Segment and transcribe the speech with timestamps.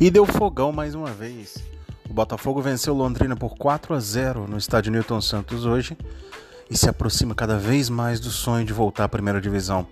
[0.00, 1.56] E deu fogão mais uma vez.
[2.10, 5.96] O Botafogo venceu Londrina por 4 a 0 no estádio Newton Santos hoje
[6.68, 9.86] e se aproxima cada vez mais do sonho de voltar à primeira divisão.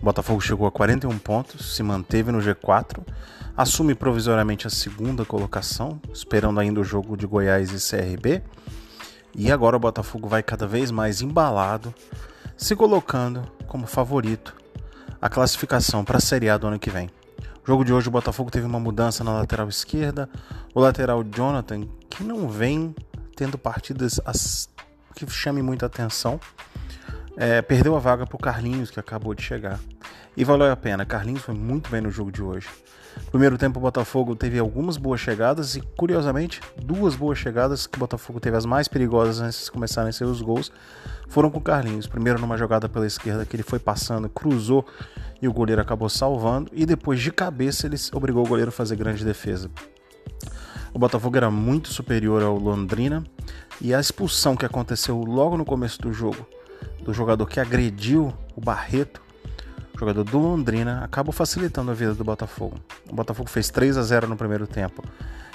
[0.00, 2.98] O Botafogo chegou a 41 pontos, se manteve no G4,
[3.56, 8.42] assume provisoriamente a segunda colocação, esperando ainda o jogo de Goiás e CRB.
[9.34, 11.94] E agora o Botafogo vai cada vez mais embalado,
[12.56, 14.56] se colocando como favorito
[15.22, 17.08] a classificação para a Série A do ano que vem.
[17.66, 20.30] Jogo de hoje o Botafogo teve uma mudança na lateral esquerda.
[20.72, 22.94] O lateral Jonathan, que não vem
[23.34, 24.68] tendo partidas as...
[25.16, 26.38] que chame muita atenção,
[27.36, 29.80] é, perdeu a vaga para o Carlinhos, que acabou de chegar.
[30.36, 31.04] E valeu a pena.
[31.04, 32.68] Carlinhos foi muito bem no jogo de hoje.
[33.32, 37.98] Primeiro tempo, o Botafogo teve algumas boas chegadas e, curiosamente, duas boas chegadas que o
[37.98, 40.70] Botafogo teve as mais perigosas antes de começarem os gols
[41.28, 42.06] foram com o Carlinhos.
[42.06, 44.86] Primeiro, numa jogada pela esquerda que ele foi passando, cruzou
[45.40, 46.70] e o goleiro acabou salvando.
[46.72, 49.70] E depois, de cabeça, ele obrigou o goleiro a fazer grande defesa.
[50.92, 53.22] O Botafogo era muito superior ao Londrina
[53.80, 56.46] e a expulsão que aconteceu logo no começo do jogo
[57.02, 59.22] do jogador que agrediu o Barreto,
[59.98, 62.76] jogador do Londrina, acabou facilitando a vida do Botafogo.
[63.08, 65.02] O Botafogo fez 3 a 0 no primeiro tempo.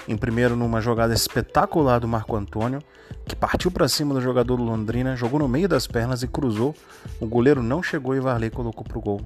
[0.07, 2.81] Em primeiro, numa jogada espetacular do Marco Antônio,
[3.25, 6.73] que partiu para cima do jogador do Londrina, jogou no meio das pernas e cruzou.
[7.19, 9.21] O goleiro não chegou e Varley colocou pro gol.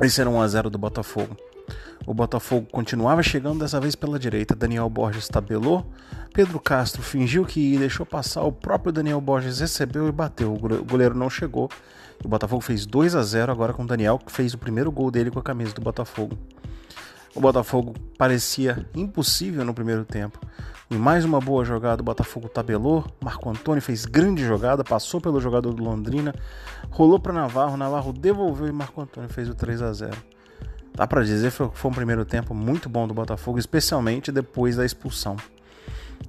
[0.00, 1.36] Esse era 1 a 0 do Botafogo.
[2.06, 4.54] O Botafogo continuava chegando dessa vez pela direita.
[4.54, 5.84] Daniel Borges tabelou.
[6.32, 8.42] Pedro Castro fingiu que ia, deixou passar.
[8.42, 10.54] O próprio Daniel Borges recebeu e bateu.
[10.54, 11.68] O goleiro não chegou.
[12.24, 15.10] O Botafogo fez 2 a 0 agora com o Daniel, que fez o primeiro gol
[15.10, 16.38] dele com a camisa do Botafogo.
[17.34, 20.40] O Botafogo parecia impossível no primeiro tempo.
[20.90, 23.04] Em mais uma boa jogada, o Botafogo tabelou.
[23.22, 26.34] Marco Antônio fez grande jogada, passou pelo jogador do Londrina,
[26.90, 30.16] rolou para Navarro, Navarro devolveu e Marco Antônio fez o 3 a 0.
[30.94, 34.86] Dá para dizer que foi um primeiro tempo muito bom do Botafogo, especialmente depois da
[34.86, 35.36] expulsão.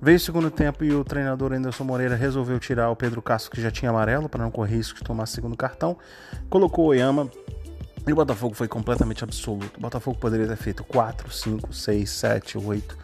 [0.01, 3.61] Veio o segundo tempo e o treinador Anderson Moreira resolveu tirar o Pedro Castro, que
[3.61, 5.95] já tinha amarelo, para não correr risco de tomar segundo cartão.
[6.49, 7.29] Colocou o Oyama
[8.05, 9.77] e o Botafogo foi completamente absoluto.
[9.77, 12.97] O Botafogo poderia ter feito 4, 5, 6, 7, 8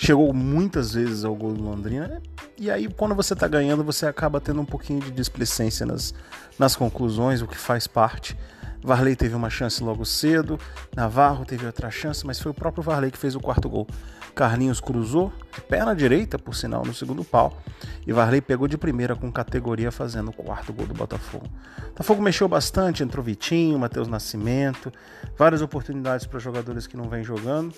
[0.00, 2.22] chegou muitas vezes ao gol do Londrina.
[2.56, 6.14] E aí, quando você está ganhando, você acaba tendo um pouquinho de displicência nas,
[6.58, 8.34] nas conclusões, o que faz parte.
[8.82, 10.58] Varley teve uma chance logo cedo,
[10.96, 13.86] Navarro teve outra chance, mas foi o próprio Varley que fez o quarto gol.
[14.34, 15.32] Carlinhos cruzou
[15.68, 17.58] perna direita, por sinal, no segundo pau,
[18.06, 21.46] e Varley pegou de primeira com categoria fazendo o quarto gol do Botafogo.
[21.78, 24.92] O Botafogo mexeu bastante, entrou Vitinho, Matheus Nascimento,
[25.36, 27.74] várias oportunidades para jogadores que não vêm jogando,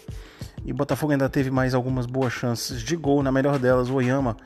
[0.64, 3.94] e o Botafogo ainda teve mais algumas boas chances de gol, na melhor delas o
[3.94, 4.36] Oyama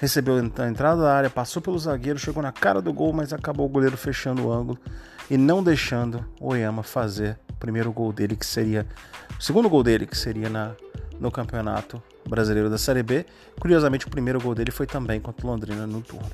[0.00, 3.66] recebeu a entrada da área, passou pelo zagueiro, chegou na cara do gol, mas acabou
[3.66, 4.78] o goleiro fechando o ângulo
[5.30, 8.86] e não deixando o Oyama fazer o primeiro gol dele, que seria
[9.38, 10.72] o segundo gol dele, que seria na,
[11.20, 13.26] no campeonato brasileiro da Série B.
[13.60, 16.30] Curiosamente, o primeiro gol dele foi também contra o Londrina no turno.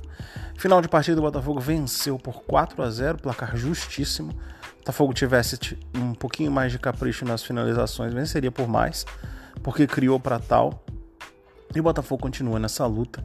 [0.57, 4.31] Final de partida, o Botafogo venceu por 4 a 0, placar justíssimo.
[4.31, 9.05] O Botafogo tivesse um pouquinho mais de capricho nas finalizações, venceria por mais,
[9.61, 10.85] porque criou para tal.
[11.75, 13.25] E o Botafogo continua nessa luta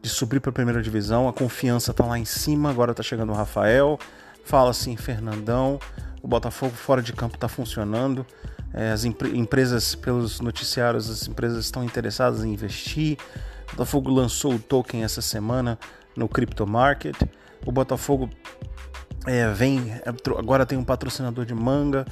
[0.00, 1.28] de subir para a primeira divisão.
[1.28, 3.98] A confiança está lá em cima, agora está chegando o Rafael,
[4.44, 5.78] fala assim Fernandão,
[6.22, 8.24] o Botafogo fora de campo está funcionando,
[8.72, 13.16] é, as empresas, pelos noticiários, as empresas estão interessadas em investir.
[13.68, 15.78] O Botafogo lançou o token essa semana
[16.14, 17.16] no Crypto Market.
[17.64, 18.28] O Botafogo
[19.26, 20.02] é, vem, é,
[20.36, 22.04] agora tem um patrocinador de manga.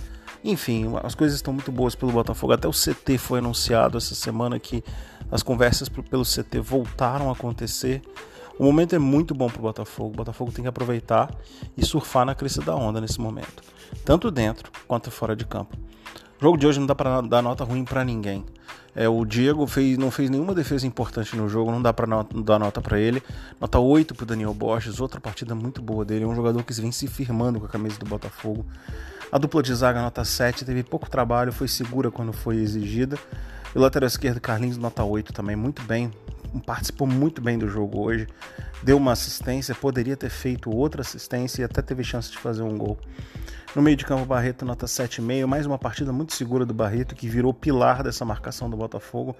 [0.42, 2.52] Enfim, as coisas estão muito boas pelo Botafogo.
[2.52, 4.82] Até o CT foi anunciado essa semana que
[5.30, 8.02] as conversas pelo CT voltaram a acontecer.
[8.58, 10.10] O momento é muito bom para o Botafogo.
[10.10, 11.30] O Botafogo tem que aproveitar
[11.76, 13.62] e surfar na crista da onda nesse momento,
[14.04, 15.76] tanto dentro quanto fora de campo.
[16.38, 18.44] O jogo de hoje não dá para dar nota ruim para ninguém.
[18.94, 22.06] É, o Diego fez, não fez nenhuma defesa importante no jogo, não dá para
[22.42, 23.22] dar nota para ele.
[23.60, 26.24] Nota 8 para Daniel Borges, outra partida muito boa dele.
[26.24, 28.64] É um jogador que vem se firmando com a camisa do Botafogo.
[29.30, 33.18] A dupla de zaga, nota 7, teve pouco trabalho, foi segura quando foi exigida.
[33.76, 36.10] E o lateral esquerdo, Carlinhos, nota 8 também, muito bem,
[36.64, 38.26] participou muito bem do jogo hoje,
[38.82, 42.74] deu uma assistência, poderia ter feito outra assistência e até teve chance de fazer um
[42.74, 42.98] gol.
[43.74, 47.28] No meio de campo, Barreto nota 7,5, mais uma partida muito segura do Barreto, que
[47.28, 49.36] virou pilar dessa marcação do Botafogo.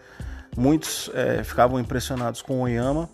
[0.55, 3.09] Muitos é, ficavam impressionados com o Oyama,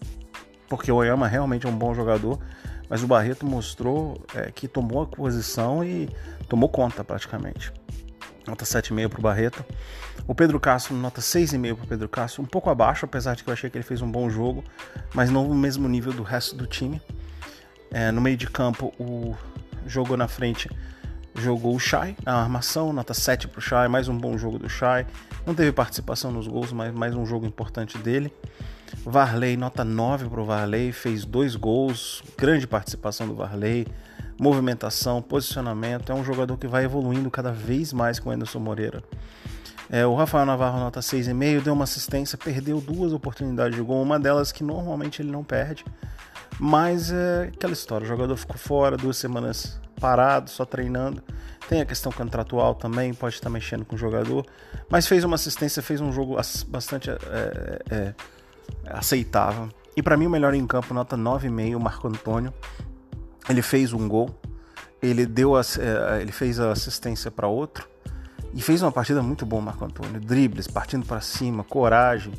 [0.68, 2.40] porque o Oyama realmente é um bom jogador,
[2.88, 6.08] mas o Barreto mostrou é, que tomou a posição e
[6.48, 7.72] tomou conta praticamente
[8.46, 9.64] nota 7,5 para o Barreto.
[10.26, 13.52] O Pedro Castro, nota 6,5 para Pedro Castro, um pouco abaixo, apesar de que eu
[13.52, 14.62] achei que ele fez um bom jogo,
[15.14, 17.00] mas não no mesmo nível do resto do time.
[17.90, 19.36] É, no meio de campo, o
[19.86, 20.70] jogou na frente
[21.34, 24.68] jogou o Chay na armação, nota 7 para o Chay, mais um bom jogo do
[24.68, 25.06] Chay.
[25.46, 28.32] Não teve participação nos gols, mas mais um jogo importante dele.
[29.04, 33.86] Varley, nota 9 para o Varley, fez dois gols, grande participação do Varley,
[34.38, 36.12] movimentação, posicionamento.
[36.12, 39.02] É um jogador que vai evoluindo cada vez mais com o Anderson Moreira.
[39.90, 44.18] É, o Rafael Navarro, nota 6,5, deu uma assistência, perdeu duas oportunidades de gol, uma
[44.18, 45.84] delas que normalmente ele não perde.
[46.58, 51.22] Mas é aquela história, o jogador ficou fora, duas semanas parado, só treinando.
[51.68, 54.44] Tem a questão contratual também, pode estar mexendo com o jogador.
[54.88, 56.36] Mas fez uma assistência, fez um jogo
[56.68, 57.16] bastante é,
[57.90, 58.14] é, é
[58.86, 59.68] aceitável.
[59.96, 62.52] E para mim o melhor em campo, nota 9,5, Marco Antônio.
[63.48, 64.30] Ele fez um gol,
[65.00, 65.62] ele deu é,
[66.20, 67.91] ele fez a assistência para outro
[68.54, 70.20] e fez uma partida muito boa, Marco Antônio.
[70.20, 72.32] Dribles, partindo para cima, coragem,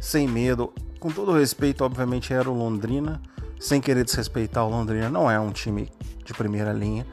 [0.00, 0.72] sem medo.
[1.00, 3.20] Com todo respeito, obviamente era o Londrina,
[3.58, 5.90] sem querer desrespeitar o Londrina, não é um time
[6.24, 7.06] de primeira linha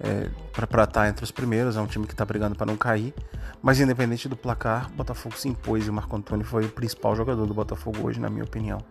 [0.00, 2.76] é, para estar tá entre os primeiros, é um time que está brigando para não
[2.76, 3.14] cair.
[3.62, 7.16] Mas independente do placar, o Botafogo se impôs e o Marco Antônio foi o principal
[7.16, 8.84] jogador do Botafogo hoje, na minha opinião.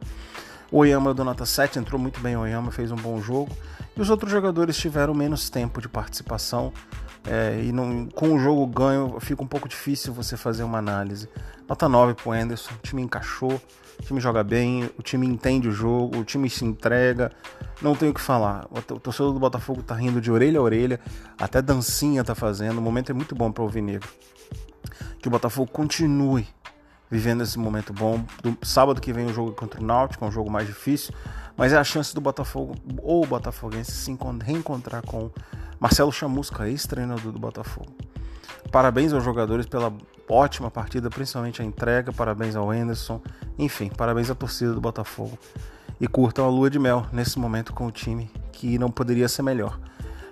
[0.71, 3.55] O Oyama do nota 7 entrou muito bem, o Oyama fez um bom jogo.
[3.95, 6.73] E os outros jogadores tiveram menos tempo de participação.
[7.25, 11.29] É, e não, com o jogo ganho fica um pouco difícil você fazer uma análise.
[11.67, 13.61] Nota 9 pro Anderson, o time encaixou,
[13.99, 17.31] o time joga bem, o time entende o jogo, o time se entrega.
[17.81, 18.67] Não tenho o que falar.
[18.71, 20.99] O torcedor do Botafogo tá rindo de orelha a orelha,
[21.37, 22.77] até dancinha tá fazendo.
[22.77, 24.09] O momento é muito bom para o Alvinegro
[25.23, 26.45] que o Botafogo continue
[27.09, 28.25] vivendo esse momento bom.
[28.41, 31.13] Do, sábado que vem o jogo contra o Náutico, é um jogo mais difícil,
[31.55, 35.31] mas é a chance do Botafogo ou o Botafoguense se reencontrar com
[35.83, 37.93] Marcelo Chamusca, ex-treinador do Botafogo.
[38.71, 39.91] Parabéns aos jogadores pela
[40.29, 42.13] ótima partida, principalmente a entrega.
[42.13, 43.21] Parabéns ao Anderson.
[43.59, 45.37] Enfim, parabéns à torcida do Botafogo.
[45.99, 49.41] E curtam a lua de mel nesse momento com o time que não poderia ser
[49.41, 49.77] melhor.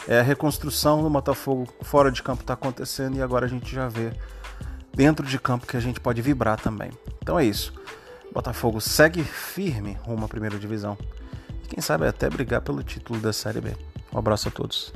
[0.07, 3.89] É a reconstrução do Botafogo fora de campo está acontecendo e agora a gente já
[3.89, 4.13] vê
[4.93, 6.91] dentro de campo que a gente pode vibrar também.
[7.21, 7.73] Então é isso.
[8.33, 10.97] Botafogo segue firme rumo à primeira divisão.
[11.65, 13.75] E quem sabe até brigar pelo título da Série B.
[14.13, 14.93] Um abraço a todos.